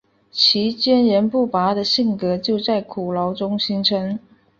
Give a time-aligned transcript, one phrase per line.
[0.31, 4.17] 其坚忍不拔的性格就在苦牢中形成。